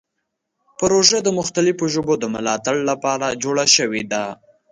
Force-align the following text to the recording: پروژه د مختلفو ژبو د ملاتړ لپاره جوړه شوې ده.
پروژه 0.79 1.17
د 1.23 1.29
مختلفو 1.39 1.85
ژبو 1.93 2.13
د 2.19 2.25
ملاتړ 2.33 2.75
لپاره 2.89 3.37
جوړه 3.43 3.65
شوې 3.75 4.03
ده. 4.11 4.23